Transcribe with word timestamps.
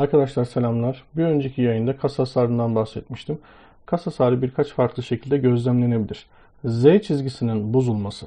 Arkadaşlar 0.00 0.44
selamlar. 0.44 1.02
Bir 1.16 1.24
önceki 1.24 1.62
yayında 1.62 1.96
kas 1.96 2.18
hasarından 2.18 2.74
bahsetmiştim. 2.74 3.38
Kas 3.86 4.06
hasarı 4.06 4.42
birkaç 4.42 4.68
farklı 4.68 5.02
şekilde 5.02 5.38
gözlemlenebilir. 5.38 6.26
Z 6.64 7.02
çizgisinin 7.02 7.74
bozulması. 7.74 8.26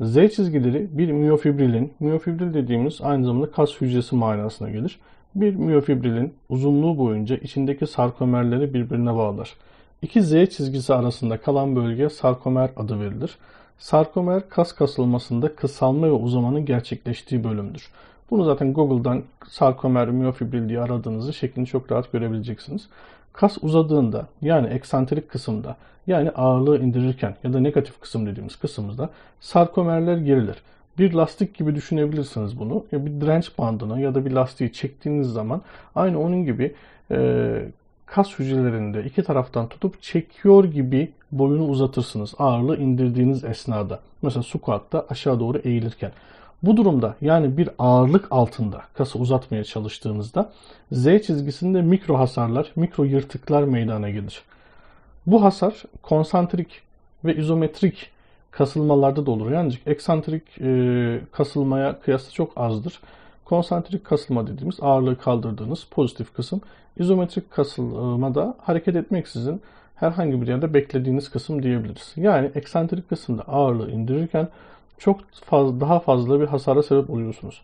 Z 0.00 0.14
çizgileri 0.14 0.88
bir 0.98 1.12
miyofibrilin, 1.12 1.92
miyofibril 2.00 2.54
dediğimiz 2.54 3.00
aynı 3.02 3.26
zamanda 3.26 3.50
kas 3.50 3.80
hücresi 3.80 4.16
manasına 4.16 4.70
gelir. 4.70 5.00
Bir 5.34 5.54
miyofibrilin 5.54 6.34
uzunluğu 6.48 6.98
boyunca 6.98 7.36
içindeki 7.36 7.86
sarkomerleri 7.86 8.74
birbirine 8.74 9.14
bağlar. 9.14 9.54
İki 10.02 10.22
Z 10.22 10.30
çizgisi 10.30 10.94
arasında 10.94 11.40
kalan 11.40 11.76
bölgeye 11.76 12.10
sarkomer 12.10 12.70
adı 12.76 13.00
verilir. 13.00 13.38
Sarkomer 13.78 14.48
kas 14.48 14.72
kasılmasında 14.72 15.54
kısalma 15.54 16.06
ve 16.06 16.12
uzamanın 16.12 16.64
gerçekleştiği 16.64 17.44
bölümdür. 17.44 17.90
Bunu 18.30 18.44
zaten 18.44 18.72
Google'dan 18.72 19.22
sarkomer, 19.48 20.10
miyofibril 20.10 20.68
diye 20.68 20.80
aradığınızda 20.80 21.32
şeklini 21.32 21.66
çok 21.66 21.92
rahat 21.92 22.12
görebileceksiniz. 22.12 22.88
Kas 23.32 23.58
uzadığında 23.62 24.26
yani 24.42 24.66
eksantrik 24.66 25.30
kısımda 25.30 25.76
yani 26.06 26.30
ağırlığı 26.30 26.78
indirirken 26.78 27.36
ya 27.44 27.52
da 27.52 27.60
negatif 27.60 28.00
kısım 28.00 28.26
dediğimiz 28.26 28.56
kısımda 28.56 29.10
sarkomerler 29.40 30.16
gerilir. 30.16 30.56
Bir 30.98 31.12
lastik 31.12 31.54
gibi 31.54 31.74
düşünebilirsiniz 31.74 32.58
bunu. 32.58 32.84
Ya 32.92 33.06
bir 33.06 33.20
direnç 33.20 33.58
bandını 33.58 34.00
ya 34.00 34.14
da 34.14 34.24
bir 34.24 34.30
lastiği 34.30 34.72
çektiğiniz 34.72 35.28
zaman 35.28 35.62
aynı 35.94 36.20
onun 36.20 36.44
gibi 36.44 36.74
e, 37.10 37.68
kas 38.06 38.38
hücrelerinde 38.38 39.04
iki 39.04 39.22
taraftan 39.22 39.68
tutup 39.68 40.02
çekiyor 40.02 40.64
gibi 40.64 41.12
boyunu 41.32 41.66
uzatırsınız 41.66 42.34
ağırlığı 42.38 42.76
indirdiğiniz 42.76 43.44
esnada. 43.44 44.00
Mesela 44.22 44.42
squat'ta 44.42 45.06
aşağı 45.10 45.40
doğru 45.40 45.58
eğilirken. 45.58 46.12
Bu 46.66 46.76
durumda 46.76 47.14
yani 47.20 47.56
bir 47.56 47.68
ağırlık 47.78 48.26
altında 48.30 48.82
kası 48.94 49.18
uzatmaya 49.18 49.64
çalıştığınızda 49.64 50.50
Z 50.92 51.04
çizgisinde 51.04 51.82
mikro 51.82 52.18
hasarlar, 52.18 52.72
mikro 52.76 53.04
yırtıklar 53.04 53.62
meydana 53.62 54.10
gelir. 54.10 54.42
Bu 55.26 55.44
hasar 55.44 55.82
konsantrik 56.02 56.68
ve 57.24 57.36
izometrik 57.36 58.10
kasılmalarda 58.50 59.26
da 59.26 59.30
olur. 59.30 59.52
Ancak 59.52 59.86
eksantrik 59.86 60.42
e, 60.60 61.20
kasılmaya 61.32 62.00
kıyasla 62.00 62.30
çok 62.30 62.52
azdır. 62.56 63.00
Konsantrik 63.44 64.04
kasılma 64.04 64.46
dediğimiz 64.46 64.76
ağırlığı 64.80 65.18
kaldırdığınız 65.18 65.86
pozitif 65.90 66.34
kısım. 66.34 66.60
İzometrik 66.98 67.50
kasılmada 67.50 68.54
hareket 68.58 68.96
etmeksizin 68.96 69.60
herhangi 69.96 70.42
bir 70.42 70.46
yerde 70.46 70.74
beklediğiniz 70.74 71.30
kısım 71.30 71.62
diyebiliriz. 71.62 72.12
Yani 72.16 72.50
eksantrik 72.54 73.08
kısımda 73.08 73.42
ağırlığı 73.42 73.90
indirirken 73.90 74.48
çok 74.98 75.20
fazla, 75.30 75.80
daha 75.80 76.00
fazla 76.00 76.40
bir 76.40 76.46
hasara 76.46 76.82
sebep 76.82 77.10
oluyorsunuz. 77.10 77.62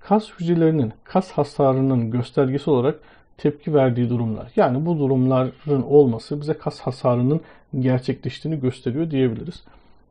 Kas 0.00 0.30
hücrelerinin 0.40 0.92
kas 1.04 1.30
hasarının 1.30 2.10
göstergesi 2.10 2.70
olarak 2.70 3.00
tepki 3.36 3.74
verdiği 3.74 4.10
durumlar. 4.10 4.52
Yani 4.56 4.86
bu 4.86 4.98
durumların 4.98 5.82
olması 5.82 6.40
bize 6.40 6.54
kas 6.54 6.80
hasarının 6.80 7.40
gerçekleştiğini 7.80 8.60
gösteriyor 8.60 9.10
diyebiliriz. 9.10 9.62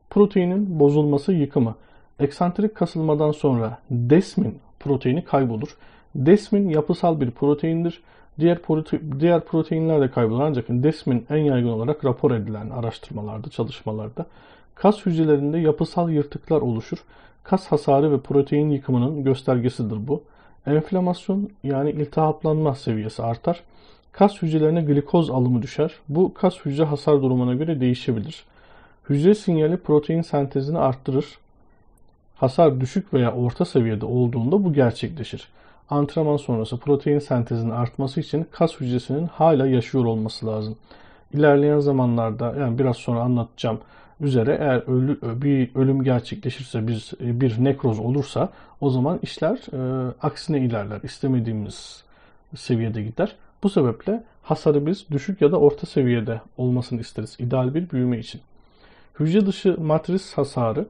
Proteinin 0.09 0.79
bozulması 0.79 1.33
yıkımı. 1.33 1.75
Eksantrik 2.19 2.75
kasılmadan 2.75 3.31
sonra 3.31 3.77
desmin 3.91 4.59
proteini 4.79 5.23
kaybolur. 5.23 5.77
Desmin 6.15 6.69
yapısal 6.69 7.21
bir 7.21 7.31
proteindir. 7.31 8.03
Diğer, 8.39 8.61
prote 8.61 8.99
diğer 9.19 9.45
proteinler 9.45 10.01
de 10.01 10.11
kaybolur 10.11 10.41
ancak 10.41 10.65
desmin 10.69 11.25
en 11.29 11.37
yaygın 11.37 11.69
olarak 11.69 12.05
rapor 12.05 12.31
edilen 12.31 12.69
araştırmalarda, 12.69 13.49
çalışmalarda 13.49 14.25
Kas 14.75 15.05
hücrelerinde 15.05 15.57
yapısal 15.57 16.09
yırtıklar 16.09 16.61
oluşur. 16.61 16.97
Kas 17.43 17.67
hasarı 17.67 18.11
ve 18.11 18.19
protein 18.19 18.69
yıkımının 18.69 19.23
göstergesidir 19.23 20.07
bu. 20.07 20.23
Enflamasyon 20.67 21.49
yani 21.63 21.91
iltihaplanma 21.91 22.75
seviyesi 22.75 23.23
artar. 23.23 23.63
Kas 24.11 24.41
hücrelerine 24.41 24.81
glikoz 24.81 25.29
alımı 25.29 25.61
düşer. 25.61 25.91
Bu 26.09 26.33
kas 26.33 26.65
hücre 26.65 26.83
hasar 26.83 27.21
durumuna 27.21 27.53
göre 27.53 27.79
değişebilir. 27.79 28.45
Hücre 29.09 29.35
sinyali 29.35 29.77
protein 29.77 30.21
sentezini 30.21 30.77
arttırır. 30.77 31.25
Hasar 32.35 32.81
düşük 32.81 33.13
veya 33.13 33.33
orta 33.33 33.65
seviyede 33.65 34.05
olduğunda 34.05 34.63
bu 34.63 34.73
gerçekleşir. 34.73 35.47
Antrenman 35.89 36.37
sonrası 36.37 36.77
protein 36.77 37.19
sentezinin 37.19 37.71
artması 37.71 38.19
için 38.19 38.47
kas 38.51 38.79
hücresinin 38.79 39.27
hala 39.27 39.67
yaşıyor 39.67 40.05
olması 40.05 40.47
lazım. 40.47 40.75
İlerleyen 41.33 41.79
zamanlarda 41.79 42.55
yani 42.59 42.79
biraz 42.79 42.97
sonra 42.97 43.21
anlatacağım 43.21 43.79
üzere 44.23 44.57
eğer 44.59 44.83
ölü, 44.87 45.41
bir 45.41 45.75
ölüm 45.75 46.03
gerçekleşirse 46.03 46.87
bir, 46.87 47.11
bir 47.19 47.63
nekroz 47.63 47.99
olursa 47.99 48.49
o 48.81 48.89
zaman 48.89 49.19
işler 49.21 49.57
e, 49.73 50.11
aksine 50.21 50.59
ilerler. 50.59 50.99
İstemediğimiz 51.03 52.03
seviyede 52.55 53.03
gider. 53.03 53.35
Bu 53.63 53.69
sebeple 53.69 54.23
hasarı 54.41 54.85
biz 54.85 55.05
düşük 55.11 55.41
ya 55.41 55.51
da 55.51 55.59
orta 55.59 55.87
seviyede 55.87 56.41
olmasını 56.57 57.01
isteriz. 57.01 57.35
ideal 57.39 57.73
bir 57.73 57.89
büyüme 57.89 58.19
için. 58.19 58.41
Hücre 59.19 59.45
dışı 59.45 59.81
matris 59.81 60.33
hasarı 60.33 60.85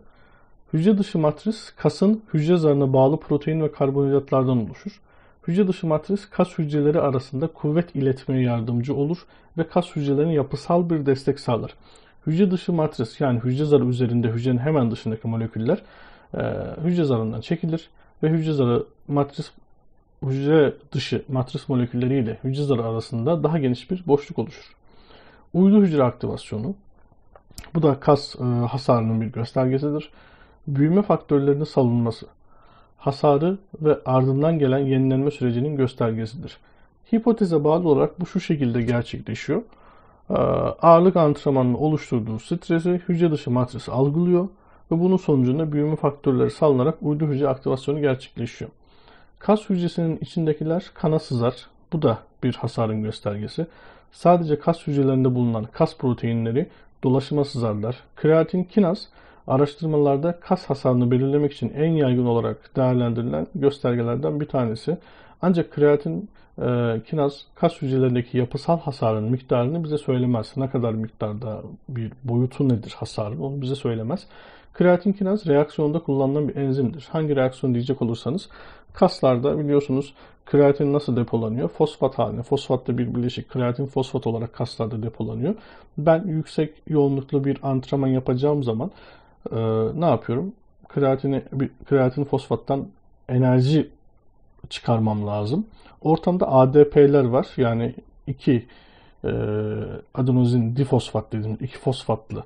Hücre 0.74 0.98
dışı 0.98 1.20
matris 1.20 1.72
kasın 1.76 2.24
hücre 2.34 2.58
zarına 2.58 2.94
bağlı 2.94 3.20
protein 3.20 3.62
ve 3.62 3.72
karbonhidratlardan 3.72 4.58
oluşur. 4.58 5.02
Hücre 5.48 5.68
dışı 5.68 5.88
matris 5.88 6.30
kas 6.30 6.58
hücreleri 6.58 7.02
arasında 7.02 7.48
kuvvet 7.48 7.96
iletmeye 7.96 8.42
yardımcı 8.42 8.96
olur 8.96 9.26
ve 9.58 9.68
kas 9.68 9.96
hücrelerine 9.96 10.34
yapısal 10.34 10.90
bir 10.90 11.06
destek 11.06 11.40
sağlar. 11.40 11.76
Hücre 12.28 12.52
dışı 12.52 12.74
matris 12.74 13.22
yani 13.22 13.40
hücre 13.40 13.66
zarı 13.66 13.86
üzerinde 13.86 14.28
hücrenin 14.28 14.58
hemen 14.58 14.92
dışındaki 14.92 15.28
moleküller 15.28 15.82
e, 16.38 16.42
hücre 16.84 17.04
zarından 17.04 17.42
çekilir 17.42 17.90
ve 18.24 18.30
hücre 18.30 18.52
zarı 18.52 18.86
matris 19.08 19.52
hücre 20.26 20.74
dışı 20.92 21.24
matris 21.28 21.70
molekülleri 21.70 22.20
ile 22.20 22.40
hücre 22.44 22.64
zarı 22.64 22.86
arasında 22.86 23.44
daha 23.44 23.60
geniş 23.60 23.92
bir 23.92 24.04
boşluk 24.08 24.40
oluşur. 24.40 24.76
Uydu 25.54 25.82
hücre 25.82 26.04
aktivasyonu 26.04 26.76
bu 27.76 27.84
da 27.84 28.00
kas 28.00 28.36
e, 28.36 28.44
hasarının 28.44 29.22
bir 29.22 29.28
göstergesidir. 29.28 30.10
Büyüme 30.68 31.02
faktörlerinin 31.02 31.64
salınması 31.64 32.28
hasarı 32.98 33.58
ve 33.82 34.00
ardından 34.06 34.60
gelen 34.60 34.80
yenilenme 34.80 35.32
sürecinin 35.32 35.78
göstergesidir. 35.78 36.58
Hipoteze 37.14 37.64
bağlı 37.64 37.90
olarak 37.90 38.20
bu 38.20 38.26
şu 38.26 38.40
şekilde 38.40 38.82
gerçekleşiyor. 38.82 39.64
Ee, 40.30 40.34
ağırlık 40.34 41.16
antrenmanının 41.16 41.74
oluşturduğu 41.74 42.40
stresi 42.40 43.02
hücre 43.10 43.32
dışı 43.32 43.52
matris 43.52 43.90
algılıyor 43.90 44.48
ve 44.92 45.00
bunun 45.00 45.18
sonucunda 45.18 45.72
büyüme 45.72 45.96
faktörleri 45.96 46.52
salınarak 46.52 46.96
uydu 47.02 47.28
hücre 47.28 47.48
aktivasyonu 47.48 48.02
gerçekleşiyor. 48.02 48.72
Kas 49.40 49.70
hücresinin 49.70 50.18
içindekiler 50.22 50.92
kana 50.94 51.20
sızar. 51.20 51.68
Bu 51.94 52.02
da 52.02 52.18
bir 52.44 52.54
hasarın 52.54 53.04
göstergesi. 53.04 53.68
Sadece 54.12 54.60
kas 54.60 54.88
hücrelerinde 54.88 55.36
bulunan 55.36 55.64
kas 55.64 55.98
proteinleri 55.98 56.70
dolaşıma 57.04 57.46
sızarlar. 57.46 57.96
Kreatin 58.16 58.64
kinaz 58.64 59.10
araştırmalarda 59.48 60.40
kas 60.40 60.66
hasarını 60.66 61.12
belirlemek 61.12 61.54
için 61.54 61.70
en 61.70 61.92
yaygın 61.92 62.26
olarak 62.26 62.76
değerlendirilen 62.76 63.48
göstergelerden 63.56 64.40
bir 64.40 64.48
tanesi. 64.48 64.98
Ancak 65.46 65.72
kreatin 65.72 66.30
e, 66.62 67.02
kinaz 67.08 67.46
kas 67.56 67.82
hücrelerindeki 67.82 68.38
yapısal 68.38 68.80
hasarın 68.80 69.32
miktarını 69.32 69.84
bize 69.84 69.98
söylemez. 69.98 70.54
Ne 70.58 70.70
kadar 70.70 70.94
miktarda 70.94 71.62
bir 71.90 72.12
boyutu 72.24 72.70
nedir 72.70 72.96
hasarın 72.98 73.40
onu 73.40 73.62
bize 73.62 73.76
söylemez. 73.76 74.28
Kreatin 74.74 75.14
kinaz 75.14 75.48
reaksiyonda 75.48 76.00
kullanılan 76.00 76.48
bir 76.48 76.56
enzimdir. 76.56 77.08
Hangi 77.12 77.36
reaksiyon 77.36 77.74
diyecek 77.74 78.02
olursanız 78.02 78.50
kaslarda 78.94 79.60
biliyorsunuz 79.60 80.14
kreatin 80.46 80.94
nasıl 80.94 81.16
depolanıyor? 81.16 81.70
Fosfat 81.70 82.20
haline. 82.20 82.44
Fosfatla 82.44 82.98
bir 82.98 83.16
bileşik 83.16 83.50
kreatin 83.50 83.86
fosfat 83.86 84.28
olarak 84.28 84.54
kaslarda 84.54 85.04
depolanıyor. 85.04 85.56
Ben 85.98 86.24
yüksek 86.28 86.74
yoğunluklu 86.88 87.46
bir 87.46 87.58
antrenman 87.64 88.08
yapacağım 88.08 88.64
zaman 88.64 88.92
e, 89.52 89.58
ne 89.96 90.06
yapıyorum? 90.06 90.54
Kreatini, 90.90 91.44
kreatin 91.86 92.24
fosfattan 92.24 92.88
enerji 93.30 93.90
çıkarmam 94.70 95.28
lazım. 95.28 95.66
Ortamda 96.02 96.52
ADP'ler 96.52 97.24
var. 97.24 97.48
Yani 97.58 97.96
iki 98.28 98.66
e, 99.24 99.30
adenozin 100.14 100.76
difosfat 100.76 101.34
dediğimiz 101.34 101.62
iki 101.62 101.78
fosfatlı. 101.78 102.44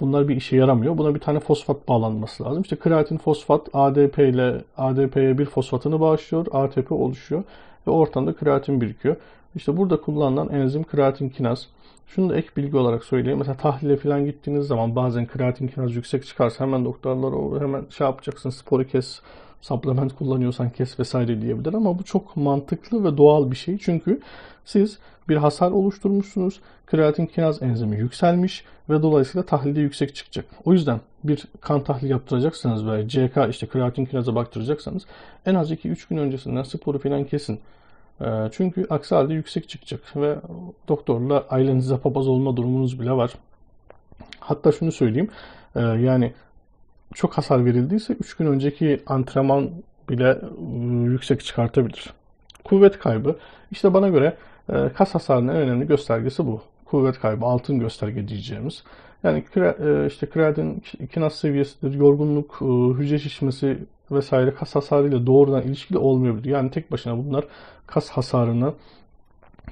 Bunlar 0.00 0.28
bir 0.28 0.36
işe 0.36 0.56
yaramıyor. 0.56 0.98
Buna 0.98 1.14
bir 1.14 1.20
tane 1.20 1.40
fosfat 1.40 1.88
bağlanması 1.88 2.44
lazım. 2.44 2.62
İşte 2.62 2.76
kreatin 2.76 3.18
fosfat 3.18 3.68
ADP 3.72 4.18
ile 4.18 4.64
ADP'ye 4.76 5.38
bir 5.38 5.44
fosfatını 5.44 6.00
bağışlıyor. 6.00 6.46
ATP 6.52 6.92
oluşuyor 6.92 7.42
ve 7.86 7.90
ortamda 7.90 8.34
kreatin 8.36 8.80
birikiyor. 8.80 9.16
İşte 9.56 9.76
burada 9.76 10.00
kullanılan 10.00 10.48
enzim 10.48 10.84
kreatin 10.84 11.28
kinaz. 11.28 11.68
Şunu 12.06 12.30
da 12.30 12.36
ek 12.36 12.48
bilgi 12.56 12.76
olarak 12.76 13.04
söyleyeyim. 13.04 13.38
Mesela 13.38 13.56
tahlile 13.56 13.96
falan 13.96 14.24
gittiğiniz 14.24 14.66
zaman 14.66 14.96
bazen 14.96 15.26
kreatin 15.26 15.68
kinaz 15.68 15.94
yüksek 15.94 16.26
çıkarsa 16.26 16.64
hemen 16.64 16.84
doktorlar 16.84 17.60
hemen 17.60 17.86
şey 17.90 18.06
yapacaksın 18.06 18.50
sporu 18.50 18.86
kes 18.86 19.20
supplement 19.60 20.14
kullanıyorsan 20.14 20.70
kes 20.70 20.98
vesaire 20.98 21.42
diyebilir 21.42 21.74
ama 21.74 21.98
bu 21.98 22.04
çok 22.04 22.36
mantıklı 22.36 23.04
ve 23.04 23.16
doğal 23.16 23.50
bir 23.50 23.56
şey. 23.56 23.78
Çünkü 23.78 24.20
siz 24.64 24.98
bir 25.28 25.36
hasar 25.36 25.70
oluşturmuşsunuz. 25.70 26.60
Kreatin 26.86 27.26
kinaz 27.26 27.62
enzimi 27.62 27.96
yükselmiş 27.96 28.64
ve 28.90 29.02
dolayısıyla 29.02 29.46
tahlilde 29.46 29.80
yüksek 29.80 30.14
çıkacak. 30.14 30.44
O 30.64 30.72
yüzden 30.72 31.00
bir 31.24 31.44
kan 31.60 31.84
tahlili 31.84 32.12
yaptıracaksanız 32.12 32.86
ve 32.86 33.08
CK 33.08 33.36
işte 33.50 33.66
kreatin 33.66 34.04
kinaza 34.04 34.34
baktıracaksanız 34.34 35.06
en 35.46 35.54
az 35.54 35.72
2-3 35.72 36.08
gün 36.08 36.16
öncesinden 36.16 36.62
sporu 36.62 36.98
falan 36.98 37.24
kesin. 37.24 37.60
E, 38.20 38.26
çünkü 38.52 38.86
aksi 38.90 39.14
halde 39.14 39.34
yüksek 39.34 39.68
çıkacak 39.68 40.16
ve 40.16 40.36
doktorla 40.88 41.44
ailenize 41.50 41.98
papaz 41.98 42.28
olma 42.28 42.56
durumunuz 42.56 43.00
bile 43.00 43.12
var. 43.12 43.32
Hatta 44.40 44.72
şunu 44.72 44.92
söyleyeyim. 44.92 45.28
e, 45.76 45.80
yani 45.80 46.32
çok 47.14 47.38
hasar 47.38 47.64
verildiyse 47.64 48.12
3 48.12 48.34
gün 48.36 48.46
önceki 48.46 49.02
antrenman 49.06 49.70
bile 50.08 50.30
e, 50.30 50.84
yüksek 51.10 51.44
çıkartabilir. 51.44 52.12
Kuvvet 52.64 52.98
kaybı. 52.98 53.36
İşte 53.70 53.94
bana 53.94 54.08
göre 54.08 54.36
e, 54.72 54.88
kas 54.94 55.14
hasarının 55.14 55.54
en 55.54 55.56
önemli 55.56 55.86
göstergesi 55.86 56.46
bu. 56.46 56.62
Kuvvet 56.84 57.20
kaybı, 57.20 57.44
altın 57.46 57.78
gösterge 57.78 58.28
diyeceğimiz. 58.28 58.84
Yani 59.22 59.44
e, 59.56 60.06
işte 60.06 60.26
kreatin 60.26 60.82
kinaz 61.12 61.34
seviyesidir, 61.34 61.94
yorgunluk, 61.94 62.58
e, 62.62 62.98
hücre 62.98 63.18
şişmesi 63.18 63.78
vesaire 64.10 64.54
kas 64.54 64.74
hasarıyla 64.74 65.26
doğrudan 65.26 65.62
ilişkili 65.62 65.98
olmayabilir. 65.98 66.50
Yani 66.50 66.70
tek 66.70 66.92
başına 66.92 67.18
bunlar 67.18 67.44
kas 67.86 68.08
hasarını 68.08 68.72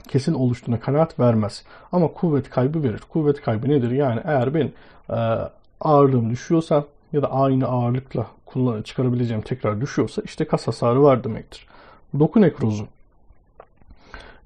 kesin 0.09 0.35
oluştuğuna 0.35 0.81
kanaat 0.81 1.21
vermez. 1.21 1.65
Ama 1.93 2.09
kuvvet 2.09 2.51
kaybı 2.51 2.83
verir. 2.83 3.01
Kuvvet 3.09 3.43
kaybı 3.43 3.69
nedir? 3.69 3.91
Yani 3.91 4.21
eğer 4.25 4.55
ben 4.55 4.73
e, 5.11 5.49
ağırlığım 5.81 6.31
düşüyorsa 6.31 6.85
ya 7.13 7.23
da 7.23 7.33
aynı 7.33 7.67
ağırlıkla 7.67 8.27
kullan 8.47 8.83
çıkarabileceğim 8.83 9.43
tekrar 9.43 9.81
düşüyorsa 9.81 10.23
işte 10.25 10.45
kas 10.45 10.67
hasarı 10.67 11.03
var 11.03 11.25
demektir. 11.25 11.67
Doku 12.19 12.41
nekrozu. 12.41 12.87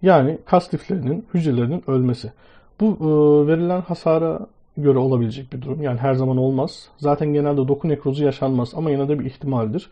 Yani 0.03 0.39
kas 0.47 0.75
liflerinin, 0.75 1.27
hücrelerinin 1.35 1.85
ölmesi. 1.87 2.33
Bu 2.81 2.87
e, 2.87 3.47
verilen 3.53 3.81
hasara 3.81 4.47
göre 4.83 4.99
olabilecek 4.99 5.53
bir 5.53 5.63
durum. 5.63 5.83
Yani 5.83 5.99
her 5.99 6.15
zaman 6.15 6.37
olmaz. 6.37 6.89
Zaten 6.99 7.33
genelde 7.33 7.69
doku 7.69 7.89
nekrozu 7.89 8.25
yaşanmaz 8.25 8.73
ama 8.75 8.91
yine 8.91 9.09
de 9.09 9.19
bir 9.19 9.25
ihtimaldir. 9.25 9.91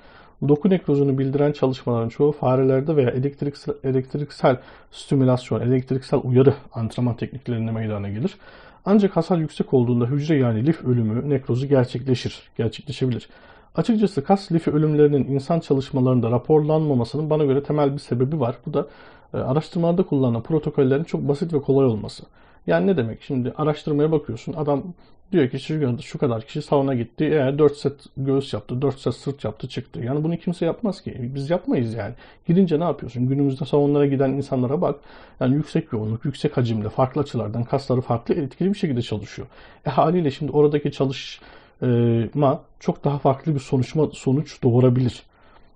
Doku 0.48 0.70
nekrozunu 0.70 1.18
bildiren 1.18 1.52
çalışmaların 1.52 2.08
çoğu 2.08 2.32
farelerde 2.32 2.96
veya 2.96 3.10
elektriksel, 3.10 3.74
elektriksel 3.84 4.56
stimülasyon, 4.90 5.60
elektriksel 5.60 6.20
uyarı 6.24 6.54
antrenman 6.72 7.16
tekniklerinde 7.16 7.70
meydana 7.70 8.08
gelir. 8.08 8.38
Ancak 8.84 9.16
hasar 9.16 9.38
yüksek 9.38 9.74
olduğunda 9.74 10.06
hücre 10.06 10.36
yani 10.36 10.66
lif 10.66 10.84
ölümü, 10.84 11.30
nekrozu 11.30 11.66
gerçekleşir, 11.66 12.42
gerçekleşebilir. 12.56 13.28
Açıkçası 13.74 14.24
kas 14.24 14.52
lifi 14.52 14.70
ölümlerinin 14.70 15.24
insan 15.24 15.60
çalışmalarında 15.60 16.30
raporlanmamasının 16.30 17.30
bana 17.30 17.44
göre 17.44 17.62
temel 17.62 17.92
bir 17.92 17.98
sebebi 17.98 18.40
var. 18.40 18.56
Bu 18.66 18.74
da 18.74 18.86
e, 19.34 19.36
araştırmalarda 19.36 20.02
kullanılan 20.02 20.42
protokollerin 20.42 21.04
çok 21.04 21.28
basit 21.28 21.52
ve 21.52 21.60
kolay 21.60 21.86
olması. 21.86 22.22
Yani 22.66 22.86
ne 22.86 22.96
demek? 22.96 23.22
Şimdi 23.22 23.52
araştırmaya 23.56 24.12
bakıyorsun. 24.12 24.52
Adam 24.52 24.84
diyor 25.32 25.50
ki 25.50 25.58
şu, 25.58 26.02
şu 26.02 26.18
kadar 26.18 26.42
kişi 26.42 26.62
salona 26.62 26.94
gitti. 26.94 27.24
Eğer 27.24 27.58
4 27.58 27.76
set 27.76 27.94
göğüs 28.16 28.54
yaptı, 28.54 28.82
4 28.82 28.98
set 28.98 29.14
sırt 29.14 29.44
yaptı 29.44 29.68
çıktı. 29.68 30.00
Yani 30.00 30.24
bunu 30.24 30.36
kimse 30.36 30.66
yapmaz 30.66 31.02
ki. 31.02 31.16
Biz 31.34 31.50
yapmayız 31.50 31.94
yani. 31.94 32.14
Gidince 32.46 32.80
ne 32.80 32.84
yapıyorsun? 32.84 33.28
Günümüzde 33.28 33.64
salonlara 33.64 34.06
giden 34.06 34.30
insanlara 34.30 34.80
bak. 34.80 35.00
Yani 35.40 35.54
yüksek 35.54 35.92
yoğunluk, 35.92 36.24
yüksek 36.24 36.56
hacimde, 36.56 36.88
farklı 36.88 37.20
açılardan 37.20 37.64
kasları 37.64 38.00
farklı 38.00 38.34
etkili 38.34 38.68
bir 38.68 38.78
şekilde 38.78 39.02
çalışıyor. 39.02 39.48
E 39.86 39.90
haliyle 39.90 40.30
şimdi 40.30 40.52
oradaki 40.52 40.92
çalışma 40.92 42.62
çok 42.80 43.04
daha 43.04 43.18
farklı 43.18 43.54
bir 43.54 43.60
sonuçma, 43.60 44.08
sonuç 44.12 44.62
doğurabilir. 44.62 45.22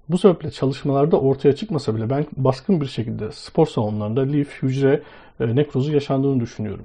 Bu 0.08 0.18
sebeple 0.18 0.50
çalışmalarda 0.50 1.20
ortaya 1.20 1.56
çıkmasa 1.56 1.96
bile 1.96 2.10
ben 2.10 2.26
baskın 2.36 2.80
bir 2.80 2.86
şekilde 2.86 3.32
spor 3.32 3.66
salonlarında 3.66 4.20
lif, 4.20 4.62
hücre 4.62 4.92
e, 4.92 5.02
nekrozu 5.46 5.92
yaşandığını 5.92 6.40
düşünüyorum. 6.40 6.84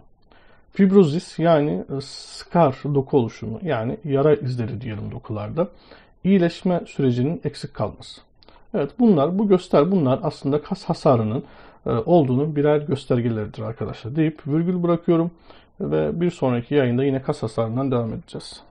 Fibrozis 0.74 1.40
yani 1.40 1.72
e, 1.72 2.02
skar 2.02 2.76
doku 2.84 3.18
oluşumu 3.18 3.60
yani 3.64 3.98
yara 4.04 4.36
izleri 4.36 4.82
diyelim 4.82 5.12
dokularda 5.12 5.68
iyileşme 6.24 6.82
sürecinin 6.88 7.42
eksik 7.44 7.74
kalması. 7.74 8.22
Evet 8.74 8.92
bunlar 9.00 9.40
bu 9.40 9.48
göster 9.48 9.92
bunlar 9.92 10.20
aslında 10.24 10.62
kas 10.62 10.84
hasarının 10.84 11.44
e, 11.86 11.90
olduğunu 11.90 12.56
birer 12.56 12.78
göstergeleridir 12.78 13.62
arkadaşlar 13.62 14.16
deyip 14.16 14.48
virgül 14.48 14.84
bırakıyorum 14.84 15.32
ve 15.80 16.22
bir 16.22 16.32
sonraki 16.32 16.76
yayında 16.76 17.04
yine 17.04 17.22
kas 17.22 17.44
hasarından 17.44 17.92
devam 17.92 18.14
edeceğiz. 18.14 18.62